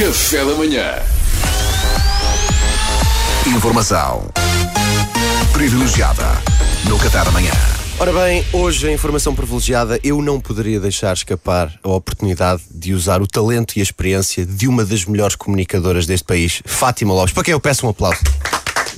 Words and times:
Café 0.00 0.42
da 0.46 0.54
manhã. 0.54 0.94
Informação 3.46 4.26
privilegiada 5.52 6.24
no 6.88 6.98
Qatar 6.98 7.28
amanhã. 7.28 7.52
Ora 7.98 8.10
bem, 8.10 8.42
hoje 8.50 8.88
a 8.88 8.92
informação 8.92 9.34
privilegiada, 9.34 10.00
eu 10.02 10.22
não 10.22 10.40
poderia 10.40 10.80
deixar 10.80 11.12
escapar 11.12 11.78
a 11.84 11.90
oportunidade 11.90 12.62
de 12.70 12.94
usar 12.94 13.20
o 13.20 13.26
talento 13.26 13.76
e 13.76 13.80
a 13.80 13.82
experiência 13.82 14.46
de 14.46 14.66
uma 14.66 14.86
das 14.86 15.04
melhores 15.04 15.36
comunicadoras 15.36 16.06
deste 16.06 16.24
país, 16.24 16.62
Fátima 16.64 17.12
Lopes, 17.12 17.34
para 17.34 17.44
quem 17.44 17.52
eu 17.52 17.60
peço 17.60 17.86
um 17.86 17.90
aplauso. 17.90 18.20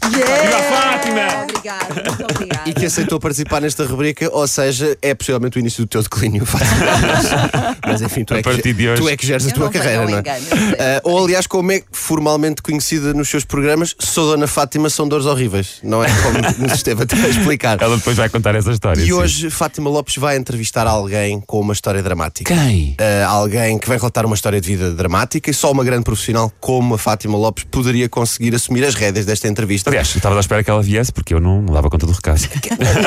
Viva 0.09 0.92
Fátima! 1.03 1.43
Obrigada, 1.43 1.95
muito 1.95 2.23
obrigada. 2.33 2.71
E 2.71 2.75
que 2.75 2.87
aceitou 2.87 3.19
participar 3.19 3.61
nesta 3.61 3.85
rubrica, 3.85 4.29
ou 4.33 4.47
seja, 4.47 4.97
é 5.03 5.15
possivelmente 5.15 5.59
o 5.59 5.61
início 5.61 5.85
do 5.85 5.89
teu 5.89 6.03
declínio, 6.03 6.45
Fátima 6.47 6.85
Lopes. 6.85 7.79
Mas 7.87 8.03
enfim, 8.03 8.25
tu 8.25 8.35
A 8.35 8.39
é, 8.39 8.43
partir 8.43 8.63
que, 8.63 8.73
de 8.75 8.89
hoje. 8.89 9.03
tu 9.03 9.09
é 9.09 9.17
que 9.17 9.27
geres 9.27 9.47
a 9.47 9.51
tua 9.51 9.71
carreira, 9.71 10.05
não 10.05 10.17
é? 10.17 10.21
engano. 10.21 10.47
Ah, 10.79 11.01
ou 11.05 11.25
aliás, 11.25 11.47
como 11.47 11.73
é 11.73 11.83
formalmente 11.91 12.63
conhecida 12.63 13.13
nos 13.13 13.29
seus 13.29 13.45
programas, 13.45 13.95
sou 13.99 14.31
Dona 14.31 14.47
Fátima, 14.47 14.89
são 14.89 15.09
dores 15.09 15.27
horríveis, 15.27 15.79
não 15.83 16.03
é? 16.03 16.09
Como 16.23 16.39
nos 16.67 16.73
esteve 16.73 17.03
até 17.03 17.17
a 17.17 17.29
explicar. 17.29 17.81
Ela 17.81 17.97
depois 17.97 18.17
vai 18.17 18.29
contar 18.29 18.55
essa 18.55 18.71
história. 18.71 19.01
E 19.01 19.07
sim. 19.07 19.13
hoje 19.13 19.51
Fátima 19.51 19.91
Lopes 19.91 20.17
vai 20.17 20.37
entrevistar 20.37 20.87
alguém 20.87 21.41
com 21.41 21.61
uma 21.61 21.73
história 21.73 22.03
dramática. 22.03 22.55
Quem? 22.55 22.97
Uh, 23.01 23.29
alguém 23.29 23.79
que 23.79 23.89
vai 23.89 23.99
relatar 23.99 24.25
uma 24.25 24.35
história 24.35 24.61
de 24.61 24.69
vida 24.69 24.93
dramática 24.93 25.51
e 25.51 25.55
só 25.55 25.71
uma 25.71 25.85
grande 25.85 26.05
profissional 26.05 26.53
como 26.61 26.95
a 26.95 26.99
Fátima 26.99 27.37
Lopes 27.37 27.65
poderia 27.65 28.09
conseguir 28.09 28.55
assumir 28.55 28.85
as 28.85 28.95
rédeas 28.95 29.27
desta 29.27 29.49
entrevista. 29.49 29.91
Aliás, 29.91 30.15
estava 30.15 30.37
à 30.37 30.41
espera 30.41 30.63
que 30.63 30.71
ela 30.71 30.83
viesse 30.83 30.92
porque 31.13 31.35
eu 31.35 31.41
não, 31.41 31.63
não 31.63 31.75
dava 31.75 31.89
conta 31.89 32.07
do 32.07 32.13
recado. 32.13 32.41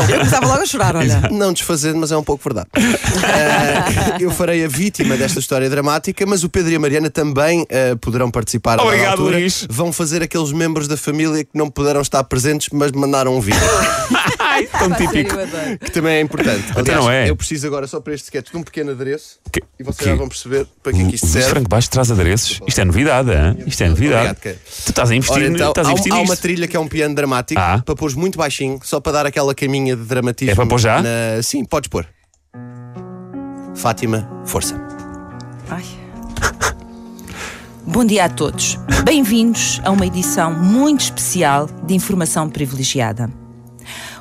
Eu 0.09 0.17
começava 0.17 0.47
logo 0.47 0.61
a 0.61 0.65
chorar, 0.65 0.95
olha. 0.95 1.29
Não 1.31 1.53
desfazendo, 1.53 1.97
mas 1.99 2.11
é 2.11 2.17
um 2.17 2.23
pouco 2.23 2.43
verdade. 2.43 2.67
Uh, 2.75 4.21
eu 4.21 4.31
farei 4.31 4.63
a 4.63 4.67
vítima 4.67 5.17
desta 5.17 5.39
história 5.39 5.69
dramática, 5.69 6.25
mas 6.25 6.43
o 6.43 6.49
Pedro 6.49 6.71
e 6.71 6.75
a 6.75 6.79
Mariana 6.79 7.09
também 7.09 7.63
uh, 7.63 7.97
poderão 7.97 8.31
participar. 8.31 8.79
Obrigado, 8.79 9.11
altura. 9.11 9.37
Luís. 9.37 9.67
Vão 9.69 9.91
fazer 9.91 10.21
aqueles 10.23 10.51
membros 10.51 10.87
da 10.87 10.97
família 10.97 11.43
que 11.43 11.51
não 11.53 11.69
puderam 11.69 12.01
estar 12.01 12.23
presentes, 12.23 12.69
mas 12.71 12.91
mandaram 12.91 13.35
um 13.35 13.41
vídeo, 13.41 13.59
Ai, 14.55 14.65
tão 14.67 14.91
típico. 14.93 15.35
eu 15.35 15.41
adoro. 15.43 15.77
que 15.79 15.91
também 15.91 16.13
é 16.15 16.21
importante. 16.21 16.63
Aliás, 16.75 16.99
não 17.03 17.11
é? 17.11 17.29
eu 17.29 17.35
preciso 17.35 17.67
agora 17.67 17.87
só 17.87 17.99
para 17.99 18.13
este 18.13 18.25
sketch 18.25 18.51
de 18.51 18.57
um 18.57 18.63
pequeno 18.63 18.91
adereço 18.91 19.39
Que- 19.51 19.61
e 19.79 19.83
vocês 19.83 19.97
que- 19.97 20.05
já 20.05 20.15
vão 20.15 20.27
perceber 20.29 20.65
para 20.81 20.93
que 20.93 21.01
é 21.01 21.05
que 21.05 21.15
isto 21.15 21.25
O 21.25 21.27
serve. 21.29 21.49
Franco 21.49 21.69
Baixo 21.69 21.89
traz 21.89 22.09
adereços. 22.11 22.59
Isto 22.67 22.81
é 22.81 22.85
novidade, 22.85 23.31
hein? 23.31 23.63
Isto 23.67 23.83
é 23.83 23.89
novidade. 23.89 24.15
Obrigado, 24.29 24.41
cara. 24.41 24.55
Tu 24.85 24.89
estás 24.89 25.11
a 25.11 25.15
investir, 25.15 25.37
Ora, 25.43 25.47
então, 25.53 25.69
estás 25.69 25.87
a 25.87 25.89
há, 25.89 25.93
investir 25.93 26.11
há 26.13 26.15
uma 26.15 26.23
nisto. 26.23 26.41
trilha 26.41 26.67
que 26.67 26.77
é 26.77 26.79
um 26.79 26.87
piano 26.87 27.13
dramático 27.15 27.59
Ah. 27.59 27.81
para 27.85 27.95
pôr 27.95 28.15
muito 28.15 28.37
baixinho, 28.37 28.79
só 28.83 28.99
para 28.99 29.11
dar 29.11 29.25
aquela 29.25 29.53
caminha 29.53 29.95
de 29.95 30.03
dramatismo. 30.03 30.51
É 30.51 30.55
para 30.55 30.65
pôr 30.65 30.79
já? 30.79 31.01
na- 31.01 31.41
Sim, 31.43 31.65
podes 31.65 31.89
pôr. 31.89 32.07
Fátima, 33.75 34.29
força. 34.45 34.75
Ai. 35.69 35.83
Bom 37.85 38.03
dia 38.05 38.25
a 38.25 38.29
todos. 38.29 38.77
Bem-vindos 39.03 39.79
a 39.83 39.91
uma 39.91 40.05
edição 40.07 40.51
muito 40.53 41.01
especial 41.01 41.67
de 41.85 41.93
Informação 41.93 42.49
Privilegiada. 42.49 43.29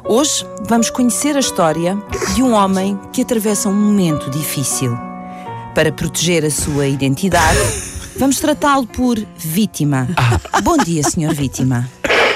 Hoje 0.06 0.47
vamos 0.62 0.91
conhecer 0.91 1.36
a 1.36 1.41
história 1.41 1.97
de 2.34 2.42
um 2.42 2.52
homem 2.52 2.98
que 3.12 3.22
atravessa 3.22 3.69
um 3.69 3.74
momento 3.74 4.28
difícil. 4.30 4.97
Para 5.74 5.91
proteger 5.91 6.44
a 6.44 6.50
sua 6.50 6.86
identidade, 6.86 7.58
vamos 8.16 8.38
tratá-lo 8.38 8.86
por 8.86 9.16
vítima. 9.36 10.06
Bom 10.62 10.77
dia, 10.77 11.02
senhor 11.02 11.34
vítima. 11.34 11.88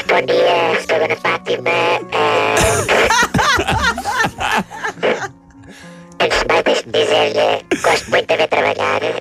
Bom 0.08 0.20
dia, 0.27 0.80
sou 0.86 0.96
a 0.96 0.98
Dona 1.00 1.16
Fátima. 1.16 1.70
Eh, 1.70 2.00
Antes 6.20 6.41
de 6.41 6.46
mais, 6.48 6.64
deixe-me 6.64 6.92
dizer-lhe 6.92 7.64
gosto 7.83 8.11
muito 8.11 8.27
de 8.27 8.36
ver 8.36 8.48
trabalhar. 8.48 9.00
Eh, 9.02 9.12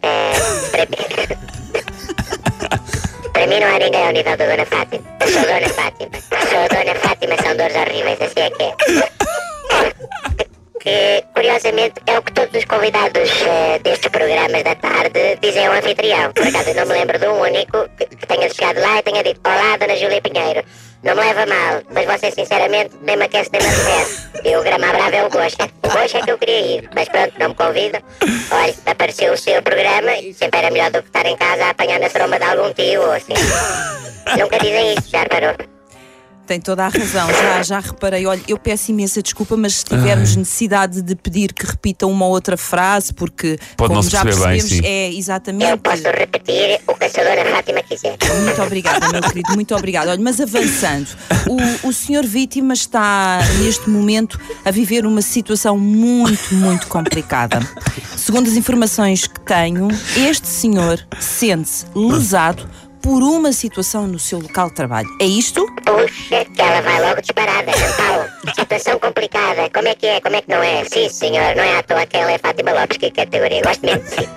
para, 0.71 0.85
mim... 0.85 0.97
para 3.33 3.47
mim 3.47 3.59
não 3.59 3.67
há 3.67 3.77
ninguém 3.79 4.07
ao 4.07 4.13
nível 4.13 4.37
da 4.37 4.45
Dona 4.47 4.65
Fátima. 4.65 5.03
Eu 5.19 5.27
sou 5.27 5.41
a 5.41 5.43
Dona 5.43 5.69
Fátima. 5.69 5.86
Que 8.51 8.63
é. 8.63 8.73
Curiosamente, 11.33 12.01
é 12.07 12.17
o 12.17 12.21
que 12.21 12.31
todos 12.31 12.55
os 12.55 12.65
convidados 12.65 13.29
eh, 13.45 13.79
destes 13.79 14.09
programas 14.09 14.63
da 14.63 14.75
tarde 14.75 15.37
dizem 15.41 15.67
ao 15.67 15.73
anfitrião. 15.73 16.31
Por 16.33 16.47
acaso, 16.47 16.73
não 16.73 16.85
me 16.85 16.93
lembro 16.93 17.19
de 17.19 17.27
um 17.27 17.41
único 17.41 17.89
que, 17.97 18.05
tenha 18.25 18.49
chegado 18.49 18.79
lá 18.79 18.99
e 18.99 19.03
tenha 19.03 19.21
dito: 19.21 19.41
Olá, 19.45 19.77
Dona 19.77 19.95
Júlia 19.97 20.21
Pinheiro. 20.21 20.63
Não 21.03 21.13
me 21.13 21.21
leva 21.21 21.45
mal, 21.45 21.81
mas 21.91 22.05
você, 22.05 22.31
sinceramente, 22.31 22.95
nem 23.01 23.17
me 23.17 23.25
aquece 23.25 23.49
nem 23.51 23.61
me 23.61 23.67
arrefece. 23.67 24.29
E 24.43 24.55
o 24.55 24.63
grama 24.63 24.87
brava 24.87 25.15
é 25.15 25.25
o 25.25 25.29
gosto. 25.29 25.63
O 25.63 25.89
gosto 25.89 26.17
é 26.17 26.21
que 26.21 26.31
eu 26.31 26.37
queria 26.37 26.59
ir, 26.59 26.89
mas 26.95 27.07
pronto, 27.09 27.33
não 27.37 27.49
me 27.49 27.55
convida. 27.55 28.01
Olha, 28.51 28.73
apareceu 28.85 29.33
o 29.33 29.37
seu 29.37 29.61
programa 29.61 30.15
e 30.17 30.33
sempre 30.33 30.59
era 30.59 30.71
melhor 30.71 30.89
do 30.91 31.01
que 31.03 31.09
estar 31.09 31.25
em 31.25 31.35
casa 31.37 31.65
a 31.65 31.69
apanhar 31.69 31.99
na 31.99 32.09
tromba 32.09 32.39
de 32.39 32.45
algum 32.45 32.73
tio 32.73 33.01
ou 33.01 33.11
assim. 33.11 33.33
Nunca 34.39 34.57
dizem 34.57 34.93
isso, 34.93 35.09
já 35.09 35.21
reparou? 35.21 35.76
Tem 36.47 36.61
toda 36.61 36.85
a 36.85 36.87
razão, 36.87 37.27
já, 37.29 37.61
já 37.61 37.79
reparei. 37.81 38.25
Olha, 38.25 38.41
eu 38.47 38.57
peço 38.57 38.89
imensa 38.91 39.21
desculpa, 39.21 39.57
mas 39.57 39.75
se 39.75 39.83
tivermos 39.85 40.33
necessidade 40.33 41.01
de 41.01 41.13
pedir 41.13 41.51
que 41.51 41.65
repita 41.65 42.07
uma 42.07 42.25
outra 42.25 42.55
frase, 42.55 43.13
porque 43.13 43.59
Pode 43.75 43.93
como 43.93 44.09
já 44.09 44.23
perceber 44.23 44.47
bem, 44.47 44.59
percebemos, 44.59 44.85
sim. 44.85 44.91
é 44.91 45.09
Eu 45.11 45.17
exatamente. 45.17 45.77
posso 45.79 46.03
repetir 46.03 46.79
o 46.87 46.95
que 46.95 47.03
a 47.03 47.09
senhora 47.09 47.51
Fátima 47.51 47.83
quiser. 47.83 48.17
Muito 48.43 48.61
obrigada, 48.61 49.09
meu 49.09 49.21
querido, 49.21 49.51
muito 49.53 49.75
obrigada. 49.75 50.11
Olha, 50.11 50.21
mas 50.21 50.39
avançando, 50.39 51.09
o, 51.83 51.89
o 51.89 51.91
senhor 51.91 52.25
vítima 52.25 52.73
está 52.73 53.39
neste 53.59 53.89
momento 53.89 54.39
a 54.63 54.71
viver 54.71 55.05
uma 55.05 55.21
situação 55.21 55.77
muito, 55.77 56.53
muito 56.55 56.87
complicada. 56.87 57.59
Segundo 58.15 58.47
as 58.47 58.55
informações 58.55 59.27
que 59.27 59.39
tenho, 59.41 59.89
este 60.15 60.47
senhor 60.47 61.05
sente-se 61.19 61.85
lesado 61.93 62.67
por 63.01 63.21
uma 63.23 63.51
situação 63.51 64.07
no 64.07 64.19
seu 64.19 64.39
local 64.39 64.69
de 64.69 64.75
trabalho. 64.75 65.07
É 65.21 65.25
isto? 65.25 65.65
Puxa, 65.85 66.45
que 66.45 66.61
ela 66.61 66.81
vai 66.81 67.01
logo 67.01 67.21
disparada, 67.21 67.71
Paulo. 67.97 68.53
Situação 68.55 68.99
complicada. 68.99 69.69
Como 69.69 69.87
é 69.87 69.95
que 69.95 70.07
é? 70.07 70.21
Como 70.21 70.35
é 70.35 70.41
que 70.41 70.49
não 70.49 70.61
é? 70.61 70.83
Sim, 70.85 71.09
senhor, 71.09 71.55
não 71.55 71.63
é 71.63 71.77
à 71.77 71.83
toa 71.83 72.05
que 72.05 72.17
ela 72.17 72.31
é 72.31 72.37
Fátima 72.37 72.71
Lopes, 72.73 72.97
que 72.97 73.11
categoria. 73.11 73.61
Gosto 73.61 73.85
mesmo 73.85 74.03
de 74.03 74.09
si. 74.09 74.29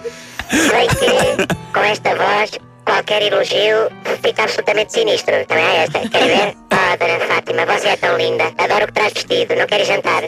Sei 0.50 0.86
que 0.88 1.72
com 1.72 1.80
esta 1.80 2.14
voz, 2.14 2.50
qualquer 2.84 3.22
elogio 3.22 3.90
fica 4.22 4.44
absolutamente 4.44 4.92
sinistro. 4.92 5.46
Também 5.46 5.64
é 5.64 5.84
esta. 5.84 6.00
Quer 6.08 6.26
ver? 6.26 6.56
Oh, 6.72 6.96
dona 6.96 7.20
Fátima, 7.26 7.66
você 7.66 7.88
é 7.88 7.96
tão 7.96 8.16
linda. 8.16 8.52
Adoro 8.58 8.84
o 8.84 8.86
que 8.88 8.92
traz 8.92 9.12
vestido. 9.12 9.54
Não 9.56 9.66
quer 9.66 9.80
ir 9.80 9.86
jantar? 9.86 10.24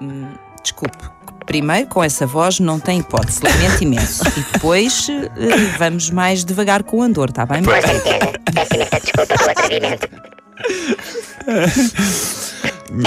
Hum, 0.00 0.32
desculpe. 0.62 1.13
Primeiro, 1.46 1.86
com 1.88 2.02
essa 2.02 2.26
voz 2.26 2.58
não 2.60 2.80
tem 2.80 3.00
hipótese, 3.00 3.40
lamento 3.44 3.82
imenso. 3.82 4.22
E 4.36 4.52
depois 4.52 5.08
eh, 5.08 5.76
vamos 5.78 6.10
mais 6.10 6.44
devagar 6.44 6.82
com 6.82 6.98
o 6.98 7.02
andor, 7.02 7.28
está 7.30 7.44
bem? 7.46 7.62
Com 7.62 7.70
certeza. 7.70 8.32
Peço 8.54 8.74
imensa 8.74 9.00
desculpa 9.00 9.36
pelo 9.38 9.50
atrevimento. 9.50 10.08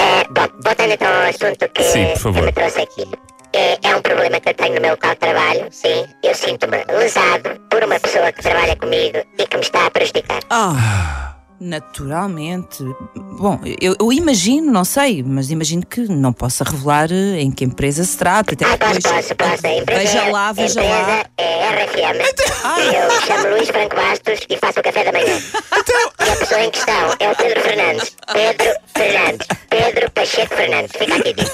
É, 0.00 0.24
bom, 0.30 0.46
voltando 0.62 0.92
então 0.92 1.08
ao 1.08 1.22
assunto 1.28 1.68
que, 1.72 1.82
Sim, 1.82 2.06
por 2.12 2.18
favor. 2.18 2.40
que 2.40 2.46
me 2.46 2.52
trouxe 2.52 2.80
aqui. 2.82 3.10
É, 3.54 3.78
é 3.82 3.96
um 3.96 4.02
problema 4.02 4.38
que 4.40 4.50
eu 4.50 4.54
tenho 4.54 4.74
no 4.74 4.80
meu 4.82 4.90
local 4.90 5.12
de 5.12 5.20
trabalho, 5.20 5.66
sim. 5.70 6.04
Eu 6.22 6.34
sinto-me 6.34 6.84
lesado 6.98 7.58
por 7.70 7.82
uma 7.82 7.98
pessoa 7.98 8.30
que 8.30 8.42
trabalha 8.42 8.76
comigo 8.76 9.18
e 9.38 9.46
que 9.46 9.56
me 9.56 9.62
está 9.62 9.86
a 9.86 9.90
prejudicar. 9.90 10.40
Ah, 10.50 11.34
naturalmente. 11.60 12.84
Bom, 13.14 13.58
eu, 13.80 13.94
eu 14.00 14.12
imagino, 14.12 14.70
não 14.72 14.84
sei, 14.84 15.22
mas 15.22 15.50
imagino 15.50 15.84
que 15.84 16.02
não 16.02 16.32
possa 16.32 16.64
revelar 16.64 17.10
eh, 17.12 17.40
em 17.40 17.50
que 17.50 17.64
empresa 17.64 18.04
se 18.04 18.16
trata. 18.16 18.54
Até 18.54 18.64
Ah, 18.64 18.76
posso, 18.78 18.94
depois- 19.00 19.14
posso, 19.26 19.36
posso. 19.36 19.66
A 19.66 19.72
empresa, 19.76 20.00
Veja 20.00 20.30
lá, 20.30 20.52
veja 20.52 20.80
empresa 20.80 21.06
lá. 21.06 21.24
é 21.38 21.68
RFM. 21.84 22.20
Ah. 22.64 22.80
E 22.80 22.94
eu 22.94 23.20
chamo 23.22 23.54
Luís 23.54 23.68
Franco 23.68 23.96
Bastos 23.96 24.40
e 24.48 24.56
faço 24.56 24.80
o 24.80 24.82
café 24.82 25.04
da 25.04 25.12
manhã. 25.12 25.36
Então- 25.76 26.26
E 26.26 26.30
a 26.30 26.36
pessoa 26.36 26.60
em 26.64 26.70
questão 26.70 27.14
é 27.20 27.30
o 27.30 27.36
Pedro 27.36 27.60
Fernandes. 27.60 28.16
Pedro 28.32 28.74
Fernandes. 28.94 29.46
Pedro 29.70 30.10
Pacheco 30.12 30.54
Fernandes. 30.54 30.92
Fica 30.96 31.16
aqui 31.16 31.32
dito. 31.34 31.50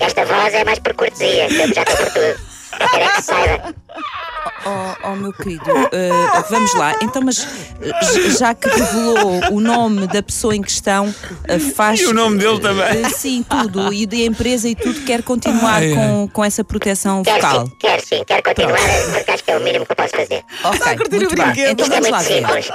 Esta 0.00 0.24
voz 0.24 0.54
é 0.54 0.64
mais 0.64 0.78
por 0.78 0.94
cortesia, 0.94 1.48
que 1.48 1.54
eu 1.56 1.74
já 1.74 1.82
estou 1.82 1.96
por 1.96 2.12
tudo. 2.12 2.54
Quero 2.90 3.04
é 3.04 3.08
que 3.08 3.22
saiba. 3.22 3.74
Oh, 4.66 5.08
oh, 5.10 5.16
meu 5.16 5.32
querido, 5.32 5.64
eh, 5.92 6.10
vamos 6.50 6.72
lá. 6.74 6.94
Então, 7.02 7.22
mas 7.22 7.46
já 8.38 8.54
que 8.54 8.68
revelou 8.68 9.40
o 9.52 9.60
nome 9.60 10.06
da 10.06 10.22
pessoa 10.22 10.54
em 10.56 10.62
questão, 10.62 11.14
eh, 11.46 11.58
faz. 11.58 12.00
E 12.00 12.06
o 12.06 12.12
nome 12.14 12.38
dele 12.38 12.58
também. 12.60 13.04
Eh, 13.04 13.08
sim, 13.10 13.44
tudo. 13.48 13.92
E 13.92 14.06
da 14.06 14.16
empresa 14.16 14.68
e 14.68 14.74
tudo, 14.74 15.00
quer 15.04 15.22
continuar 15.22 15.82
Ai, 15.82 15.92
com, 15.94 16.28
com 16.32 16.44
essa 16.44 16.64
proteção 16.64 17.22
Quero 17.22 17.36
vocal. 17.42 17.66
sim, 17.66 17.72
quero 17.78 18.06
sim. 18.06 18.24
Quero 18.26 18.42
continuar 18.42 18.78
porque 19.12 19.30
acho 19.30 19.44
que 19.44 19.50
é 19.50 19.58
o 19.58 19.60
mínimo 19.62 19.84
que 19.86 19.92
eu 19.92 19.96
posso 19.96 20.16
fazer. 20.16 20.42
Ok, 20.64 20.96
muito 21.18 21.34
bem. 21.36 21.70
Então 21.70 21.86
Isto 21.86 21.92
é 21.94 22.00
vamos 22.00 22.10
lá 22.10 22.20
simples. 22.20 22.70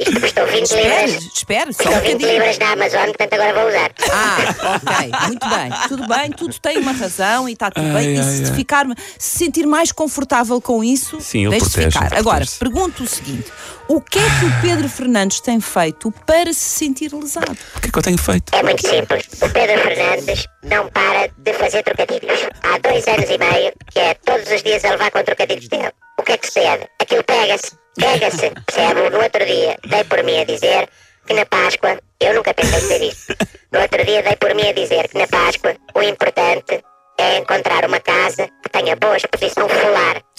Isto 0.00 0.20
custou 0.20 0.46
20 0.46 0.62
Espere, 0.64 1.06
libras. 1.06 1.24
espere, 1.34 1.72
só 1.72 1.82
um 1.82 1.86
Custou 1.86 1.92
20 2.00 2.12
bocadinho. 2.12 2.32
libras 2.32 2.58
na 2.58 2.72
Amazon, 2.72 3.04
portanto 3.06 3.32
agora 3.34 3.54
vou 3.54 3.68
usar. 3.68 3.90
Ah, 4.12 4.76
ok, 4.76 5.10
muito 5.28 5.48
bem. 5.48 5.70
Tudo 5.88 6.06
bem, 6.08 6.30
tudo 6.32 6.54
tem 6.60 6.78
uma 6.78 6.92
razão 6.92 7.48
e 7.48 7.52
está 7.52 7.70
tudo 7.70 7.86
Ai, 7.86 7.92
bem. 8.06 8.14
E 8.16 8.18
ai, 8.18 8.24
se, 8.24 8.44
ai. 8.50 8.54
ficar, 8.56 8.86
se 9.18 9.38
sentir 9.38 9.66
mais 9.66 9.92
confortável 9.92 10.60
com 10.60 10.82
isso, 10.82 11.07
Sim, 11.20 11.46
ele 11.46 11.50
deixe 11.50 11.66
protege, 11.66 11.90
ficar. 11.90 12.12
ele 12.12 12.20
Agora, 12.20 12.44
pergunto 12.58 13.02
o 13.02 13.06
seguinte: 13.06 13.50
o 13.88 14.00
que 14.00 14.18
é 14.18 14.22
que 14.22 14.44
o 14.44 14.60
Pedro 14.60 14.88
Fernandes 14.88 15.40
tem 15.40 15.60
feito 15.60 16.12
para 16.26 16.52
se 16.52 16.60
sentir 16.60 17.12
lesado? 17.12 17.56
O 17.76 17.80
que 17.80 17.88
é 17.88 17.90
que 17.90 17.98
eu 17.98 18.02
tenho 18.02 18.18
feito? 18.18 18.54
É 18.54 18.62
muito 18.62 18.86
simples. 18.86 19.26
O 19.40 19.48
Pedro 19.50 19.80
Fernandes 19.82 20.46
não 20.64 20.88
para 20.88 21.28
de 21.38 21.52
fazer 21.54 21.82
trocadilhos. 21.82 22.40
Há 22.62 22.78
dois 22.78 23.06
anos 23.08 23.30
e 23.30 23.38
meio 23.38 23.72
que 23.90 23.98
é 23.98 24.14
todos 24.14 24.50
os 24.50 24.62
dias 24.62 24.84
a 24.84 24.90
levar 24.90 25.10
com 25.10 25.22
trocadilhos 25.22 25.68
dele. 25.68 25.92
O 26.18 26.22
que 26.22 26.32
é 26.32 26.36
que 26.36 26.46
sucede? 26.46 26.86
Aquilo 27.00 27.24
pega-se, 27.24 27.72
pega-se, 27.96 28.50
percebe? 28.66 29.10
No 29.10 29.22
outro 29.22 29.46
dia 29.46 29.78
dei 29.88 30.04
por 30.04 30.22
mim 30.24 30.38
a 30.38 30.44
dizer 30.44 30.88
que 31.26 31.34
na 31.34 31.46
Páscoa, 31.46 31.98
eu 32.20 32.34
nunca 32.34 32.54
pensei 32.54 32.80
dizer 32.80 33.02
isto, 33.02 33.36
no 33.72 33.80
outro 33.80 34.04
dia 34.04 34.22
dei 34.22 34.36
por 34.36 34.54
mim 34.54 34.68
a 34.68 34.72
dizer 34.72 35.08
que 35.08 35.18
na 35.18 35.26
Páscoa 35.26 35.76
o 35.94 36.02
importante 36.02 36.82
é 37.18 37.38
encontrar 37.38 37.84
uma 37.84 38.00
casa 38.00 38.48
que 38.62 38.68
tenha 38.70 38.96
boa 38.96 39.16
exposição 39.16 39.68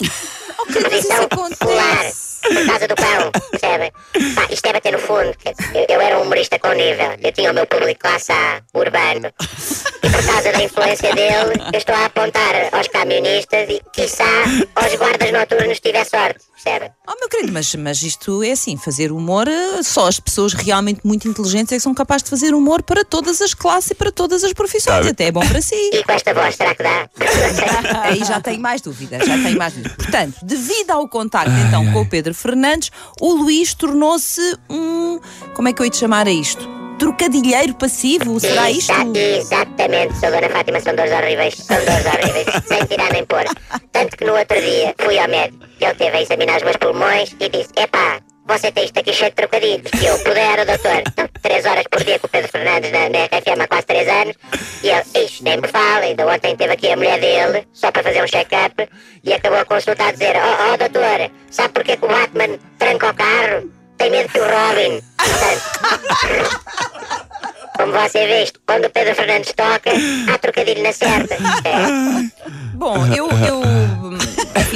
isso 0.00 1.12
Exposição 1.12 1.24
acontece. 1.24 2.40
Por 2.42 2.66
causa 2.66 2.88
do 2.88 2.94
pão, 2.94 3.30
percebem? 3.50 3.92
Pá, 4.34 4.46
isto 4.50 4.66
é 4.66 4.72
bater 4.72 4.92
no 4.92 4.98
fundo. 4.98 5.34
Eu, 5.74 5.86
eu 5.88 6.00
era 6.00 6.18
um 6.18 6.22
humorista 6.22 6.58
com 6.58 6.72
nível. 6.72 7.16
Eu 7.22 7.32
tinha 7.32 7.50
o 7.50 7.54
meu 7.54 7.66
público 7.66 8.00
classe 8.00 8.32
A, 8.32 8.62
urbano. 8.74 9.32
E 10.02 10.10
por 10.10 10.24
causa 10.24 10.52
da 10.52 10.62
influência 10.62 11.14
dele, 11.14 11.62
eu 11.72 11.78
estou 11.78 11.94
a 11.94 12.06
apontar 12.06 12.54
aos 12.72 12.88
camionistas 12.88 13.68
e, 13.68 13.82
quiçá, 13.92 14.24
aos 14.74 14.94
guardas 14.94 15.32
noturnos 15.32 15.76
se 15.76 15.82
tiver 15.82 16.04
sorte, 16.04 16.40
percebem? 16.52 16.90
Oh, 17.06 17.14
meu 17.18 17.28
querido, 17.28 17.52
mas, 17.52 17.74
mas 17.74 18.02
isto 18.02 18.42
é 18.42 18.52
assim, 18.52 18.76
fazer 18.76 19.12
humor, 19.12 19.46
eh, 19.48 19.82
só 19.82 20.06
as 20.06 20.18
pessoas 20.18 20.54
realmente 20.54 21.00
muito 21.04 21.28
inteligentes 21.28 21.72
é 21.72 21.76
que 21.76 21.82
são 21.82 21.94
capazes 21.94 22.24
de 22.24 22.30
fazer 22.30 22.54
humor 22.54 22.82
para 22.82 23.04
todas 23.04 23.40
as 23.40 23.54
classes 23.54 23.90
e 23.90 23.94
para 23.94 24.10
todas 24.10 24.42
as 24.42 24.52
profissões. 24.52 24.96
Sabe? 24.96 25.10
Até 25.10 25.24
é 25.26 25.32
bom 25.32 25.46
para 25.46 25.60
si. 25.60 25.90
E 25.92 26.02
com 26.02 26.12
esta 26.12 26.32
voz, 26.32 26.56
será 26.56 26.74
que 26.74 26.82
dá? 26.82 27.08
Aí 28.02 28.24
já 28.24 28.40
tenho 28.40 28.60
mais 28.60 28.80
dúvidas, 28.80 29.26
já 29.26 29.34
tenho 29.34 29.58
mais 29.58 29.74
dúvidas. 29.74 29.96
Portanto, 29.96 30.36
devido 30.42 30.90
ao 30.90 31.06
contacto 31.08 31.52
então 31.68 31.92
com 31.92 32.00
o 32.02 32.08
Pedro 32.08 32.34
Fernandes, 32.34 32.90
o 33.20 33.32
Luís 33.34 33.74
tornou-se 34.10 34.56
um. 34.68 35.20
Como 35.54 35.68
é 35.68 35.72
que 35.72 35.80
eu 35.80 35.84
ia 35.86 35.90
te 35.90 35.98
chamar 35.98 36.26
a 36.26 36.30
isto? 36.30 36.68
Trocadilheiro 36.98 37.74
passivo? 37.74 38.38
Será 38.40 38.70
isto? 38.70 38.92
Exa- 38.92 39.36
exatamente, 39.38 40.18
sou 40.18 40.30
Dona 40.30 40.48
Fátima, 40.50 40.80
são 40.80 40.94
dores 40.94 41.12
horríveis, 41.12 41.54
são 41.54 41.76
dores 41.78 42.04
horríveis, 42.06 42.46
sem 42.66 42.84
tirar 42.86 43.12
nem 43.12 43.24
pôr. 43.24 43.44
Tanto 43.92 44.16
que 44.16 44.24
no 44.24 44.36
outro 44.36 44.60
dia 44.60 44.94
fui 44.98 45.18
ao 45.18 45.28
médico, 45.28 45.64
ele 45.80 45.94
teve 45.94 46.16
a 46.16 46.22
examinar 46.22 46.56
os 46.58 46.62
meus 46.64 46.76
pulmões 46.76 47.34
e 47.40 47.48
disse: 47.48 47.70
Epá, 47.76 48.20
você 48.46 48.70
tem 48.72 48.84
isto 48.84 48.98
aqui 48.98 49.12
cheio 49.14 49.30
de 49.30 49.36
trocadilhos. 49.36 49.90
E 50.02 50.04
eu, 50.04 50.18
pudera, 50.18 50.66
doutor, 50.66 51.02
então, 51.06 51.26
três 51.40 51.64
horas 51.64 51.84
por 51.90 52.04
dia 52.04 52.18
com 52.18 52.26
o 52.26 52.30
Pedro 52.30 52.50
Fernandes 52.50 52.92
na, 52.92 53.08
na 53.08 53.24
RFM 53.26 53.60
há 53.62 53.68
quase 53.68 53.86
três 53.86 54.06
anos. 54.08 54.36
E 54.82 54.88
ele, 54.88 55.24
ixi, 55.24 55.42
nem 55.42 55.58
me 55.58 55.68
fala, 55.68 56.04
ainda 56.04 56.26
ontem 56.26 56.54
teve 56.54 56.72
aqui 56.72 56.90
a 56.92 56.96
mulher 56.96 57.18
dele, 57.18 57.66
só 57.72 57.90
para 57.90 58.02
fazer 58.02 58.22
um 58.22 58.26
check-up, 58.26 58.88
e 59.24 59.32
acabou 59.32 59.58
a 59.58 59.64
consulta 59.64 60.04
a 60.04 60.12
dizer: 60.12 60.34
Oh, 60.36 60.72
oh 60.74 60.76
doutor, 60.76 61.30
sabe 61.50 61.72
porquê 61.72 61.96
que 61.96 62.04
o 62.04 62.08
Batman 62.08 62.58
tranca 62.78 63.08
o 63.10 63.14
carro? 63.14 63.79
Tem 64.00 64.10
medo 64.10 64.30
que 64.30 64.40
o 64.40 64.44
Robin. 64.44 65.02
Como 67.76 67.92
você 67.92 68.26
vê, 68.26 68.50
quando 68.66 68.86
o 68.86 68.90
Pedro 68.90 69.14
Fernandes 69.14 69.52
toca, 69.52 69.90
há 70.32 70.38
trocadilho 70.38 70.82
na 70.82 70.90
certa. 70.90 71.34
É. 71.34 71.38
Bom, 72.72 72.96
eu. 73.08 73.28
eu 73.46 73.69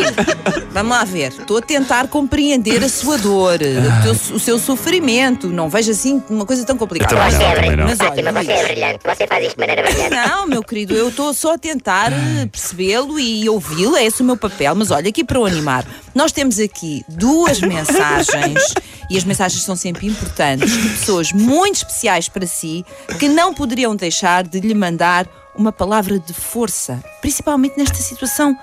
enfim, 0.00 0.66
vamos 0.70 0.90
lá 0.96 1.04
ver. 1.04 1.28
Estou 1.32 1.58
a 1.58 1.62
tentar 1.62 2.08
compreender 2.08 2.82
a 2.82 2.88
sua 2.88 3.16
dor, 3.18 3.58
o, 3.60 4.02
teu- 4.02 4.36
o 4.36 4.38
seu 4.40 4.58
sofrimento. 4.58 5.48
Não 5.48 5.68
vejo 5.68 5.90
assim 5.90 6.22
uma 6.28 6.44
coisa 6.44 6.64
tão 6.64 6.76
complicada. 6.76 7.14
Também 7.14 7.30
Você 7.30 7.38
não, 7.38 7.46
é 7.50 7.54
também 7.54 7.76
não. 7.76 7.84
Mas 7.86 8.00
olha, 8.00 8.32
você 8.32 8.52
é 8.52 8.54
Luís. 8.56 8.66
brilhante. 8.68 8.98
Você 9.04 9.26
faz 9.26 9.44
isto 9.44 9.54
de 9.54 9.60
maneira 9.60 9.82
brilhante. 9.82 10.10
Não, 10.10 10.46
meu 10.46 10.62
querido, 10.62 10.94
eu 10.94 11.08
estou 11.08 11.32
só 11.34 11.54
a 11.54 11.58
tentar 11.58 12.12
eh, 12.12 12.46
percebê-lo 12.46 13.18
e 13.18 13.48
ouvi-lo, 13.48 13.96
é 13.96 14.04
esse 14.04 14.22
o 14.22 14.24
meu 14.24 14.36
papel. 14.36 14.74
Mas 14.74 14.90
olha, 14.90 15.08
aqui 15.08 15.22
para 15.24 15.38
o 15.38 15.44
animar, 15.46 15.84
nós 16.14 16.32
temos 16.32 16.58
aqui 16.58 17.04
duas 17.08 17.60
mensagens, 17.60 18.74
e 19.10 19.16
as 19.16 19.24
mensagens 19.24 19.62
são 19.62 19.76
sempre 19.76 20.06
importantes, 20.06 20.70
de 20.70 20.88
pessoas 20.90 21.32
muito 21.32 21.76
especiais 21.76 22.28
para 22.28 22.46
si, 22.46 22.84
que 23.18 23.28
não 23.28 23.52
poderiam 23.54 23.94
deixar 23.94 24.44
de 24.44 24.60
lhe 24.60 24.74
mandar 24.74 25.26
uma 25.56 25.70
palavra 25.70 26.18
de 26.18 26.32
força, 26.32 27.02
principalmente 27.20 27.74
nesta 27.78 27.96
situação 27.98 28.56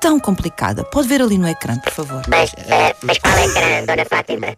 tão 0.00 0.18
complicada. 0.18 0.82
Pode 0.84 1.08
ver 1.08 1.20
ali 1.20 1.38
no 1.38 1.46
ecrã, 1.46 1.78
por 1.78 1.92
favor. 1.92 2.22
Mas, 2.28 2.52
eh, 2.56 2.96
mas 3.02 3.18
qual 3.18 3.36
é 3.36 3.46
ecrã, 3.46 3.84
Dona 3.86 4.04
Fátima? 4.04 4.56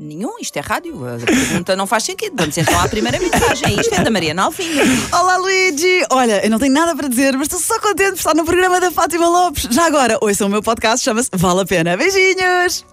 Nenhum, 0.00 0.38
isto 0.40 0.56
é 0.56 0.60
rádio, 0.60 0.94
a 1.04 1.18
pergunta 1.18 1.74
não 1.74 1.86
faz 1.86 2.04
sentido. 2.04 2.34
Vamos 2.36 2.56
então 2.56 2.78
à 2.78 2.88
primeira 2.88 3.18
mensagem. 3.18 3.80
Isto 3.80 3.94
é 3.94 4.04
da 4.04 4.10
Mariana 4.10 4.44
Alvinha. 4.44 4.84
Olá, 5.12 5.36
Luigi! 5.38 6.04
Olha, 6.10 6.44
eu 6.44 6.50
não 6.50 6.58
tenho 6.58 6.72
nada 6.72 6.94
para 6.94 7.08
dizer, 7.08 7.32
mas 7.32 7.48
estou 7.48 7.58
só 7.58 7.80
contente 7.80 8.10
por 8.10 8.18
estar 8.18 8.34
no 8.34 8.44
programa 8.44 8.80
da 8.80 8.92
Fátima 8.92 9.28
Lopes. 9.28 9.66
Já 9.70 9.86
agora, 9.86 10.16
ouçam 10.20 10.46
o 10.46 10.50
meu 10.50 10.62
podcast, 10.62 11.04
chama-se 11.04 11.30
Vale 11.32 11.62
a 11.62 11.66
Pena. 11.66 11.96
Beijinhos! 11.96 12.86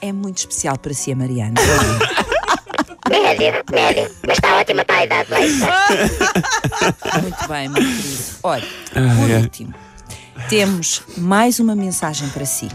É 0.00 0.12
muito 0.12 0.38
especial 0.38 0.76
para 0.78 0.92
si, 0.92 1.12
a 1.12 1.16
Mariana. 1.16 1.54
Médio, 3.08 3.52
médio. 3.70 4.10
Mas 4.26 4.38
está 4.38 4.56
ótima 4.56 4.84
para 4.84 4.96
a 4.96 5.04
idade, 5.04 5.30
vai. 5.30 5.48
Muito 7.22 7.48
bem, 7.48 7.68
meu 7.68 7.82
querido. 7.82 8.24
Olha, 8.42 8.66
por 8.92 9.30
é. 9.30 9.36
último, 9.38 9.74
temos 10.48 11.02
mais 11.16 11.58
uma 11.58 11.74
mensagem 11.74 12.28
para 12.28 12.46
si. 12.46 12.68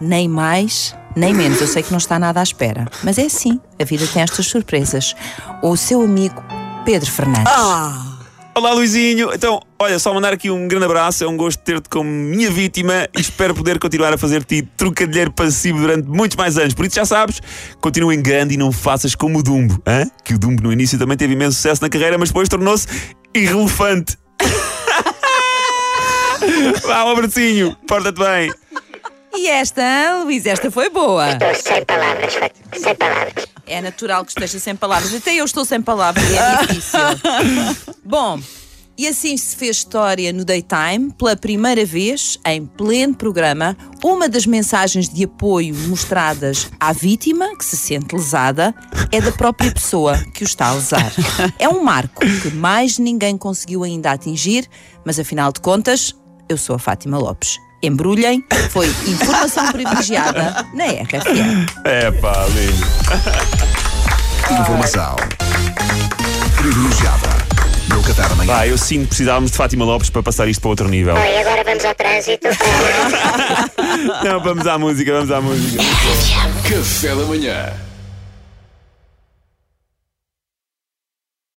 Nem 0.00 0.28
mais, 0.28 0.94
nem 1.16 1.32
menos. 1.32 1.60
Eu 1.60 1.66
sei 1.66 1.82
que 1.82 1.90
não 1.90 1.98
está 1.98 2.18
nada 2.18 2.40
à 2.40 2.42
espera, 2.42 2.86
mas 3.02 3.18
é 3.18 3.26
assim. 3.26 3.60
A 3.80 3.84
vida 3.84 4.06
tem 4.06 4.22
estas 4.22 4.46
surpresas. 4.46 5.14
O 5.62 5.76
seu 5.76 6.02
amigo 6.02 6.42
Pedro 6.84 7.10
Fernandes. 7.10 7.52
Olá, 8.54 8.72
Luizinho. 8.74 9.32
Então, 9.32 9.62
olha, 9.78 9.98
só 9.98 10.12
mandar 10.12 10.34
aqui 10.34 10.50
um 10.50 10.68
grande 10.68 10.84
abraço. 10.84 11.24
É 11.24 11.26
um 11.26 11.36
gosto 11.36 11.58
ter-te 11.60 11.88
como 11.88 12.10
minha 12.10 12.50
vítima 12.50 13.08
e 13.16 13.20
espero 13.20 13.54
poder 13.54 13.78
continuar 13.78 14.12
a 14.12 14.18
fazer-te 14.18 14.60
trocadilheiro 14.76 15.32
passivo 15.32 15.78
durante 15.78 16.06
muitos 16.06 16.36
mais 16.36 16.58
anos. 16.58 16.74
Por 16.74 16.84
isso, 16.84 16.96
já 16.96 17.06
sabes, 17.06 17.40
continua 17.80 18.14
em 18.14 18.20
grande 18.20 18.54
e 18.54 18.56
não 18.58 18.70
faças 18.70 19.14
como 19.14 19.38
o 19.38 19.42
Dumbo. 19.42 19.80
hã? 19.86 20.06
Que 20.22 20.34
o 20.34 20.38
Dumbo 20.38 20.64
no 20.64 20.72
início 20.72 20.98
também 20.98 21.16
teve 21.16 21.32
imenso 21.32 21.56
sucesso 21.56 21.80
na 21.80 21.88
carreira, 21.88 22.18
mas 22.18 22.28
depois 22.28 22.48
tornou-se 22.48 22.86
irrelevante. 23.34 24.18
Vá, 26.82 27.04
um 27.04 27.10
abracinho. 27.10 27.76
Porta-te 27.86 28.18
bem. 28.18 28.52
E 29.34 29.48
esta, 29.48 30.22
Luís, 30.24 30.44
esta 30.44 30.70
foi 30.70 30.90
boa. 30.90 31.32
Estou 31.32 31.54
sem 31.54 31.84
palavras, 31.84 32.34
Fátima. 32.34 32.66
Sem 32.76 32.94
palavras. 32.94 33.46
É 33.66 33.80
natural 33.80 34.24
que 34.24 34.30
esteja 34.32 34.58
sem 34.58 34.76
palavras. 34.76 35.14
Até 35.14 35.34
eu 35.34 35.44
estou 35.44 35.64
sem 35.64 35.80
palavras 35.80 36.24
e 36.30 36.36
é 36.36 36.66
difícil. 36.66 37.00
Bom, 38.04 38.38
e 38.96 39.08
assim 39.08 39.34
se 39.38 39.56
fez 39.56 39.78
história 39.78 40.32
no 40.34 40.44
Daytime, 40.44 41.12
pela 41.18 41.34
primeira 41.34 41.84
vez, 41.84 42.38
em 42.44 42.66
pleno 42.66 43.14
programa, 43.14 43.74
uma 44.04 44.28
das 44.28 44.44
mensagens 44.44 45.08
de 45.08 45.24
apoio 45.24 45.74
mostradas 45.88 46.70
à 46.78 46.92
vítima, 46.92 47.56
que 47.56 47.64
se 47.64 47.76
sente 47.76 48.14
lesada, 48.14 48.74
é 49.10 49.20
da 49.20 49.32
própria 49.32 49.72
pessoa 49.72 50.18
que 50.34 50.44
o 50.44 50.46
está 50.46 50.68
a 50.68 50.74
lesar. 50.74 51.12
É 51.58 51.68
um 51.68 51.82
marco 51.82 52.20
que 52.20 52.50
mais 52.50 52.98
ninguém 52.98 53.38
conseguiu 53.38 53.82
ainda 53.82 54.12
atingir, 54.12 54.68
mas 55.06 55.18
afinal 55.18 55.50
de 55.52 55.60
contas, 55.60 56.14
eu 56.52 56.58
sou 56.58 56.76
a 56.76 56.78
Fátima 56.78 57.18
Lopes. 57.18 57.58
Embrulhem, 57.82 58.44
foi 58.70 58.86
informação 59.08 59.72
privilegiada 59.72 60.64
na 60.74 60.84
RFM. 60.84 61.66
É 61.84 62.10
pá, 62.12 62.46
lindo. 62.54 62.86
Informação 64.60 65.16
privilegiada 66.56 67.28
no 67.88 68.02
Qatar 68.02 68.30
amanhã. 68.32 68.52
Pá, 68.52 68.66
eu 68.68 68.76
sinto 68.76 69.02
que 69.02 69.08
precisávamos 69.08 69.50
de 69.50 69.56
Fátima 69.56 69.84
Lopes 69.84 70.10
para 70.10 70.22
passar 70.22 70.46
isto 70.46 70.60
para 70.60 70.70
outro 70.70 70.88
nível. 70.88 71.14
Bom, 71.14 71.24
e 71.24 71.38
agora 71.38 71.64
vamos 71.64 71.84
ao 71.84 71.94
trânsito. 71.94 72.48
Não, 74.22 74.40
vamos 74.40 74.66
à 74.66 74.78
música, 74.78 75.12
vamos 75.12 75.30
à 75.30 75.40
música. 75.40 75.82
Café 76.68 77.08
da 77.16 77.24
manhã. 77.24 77.91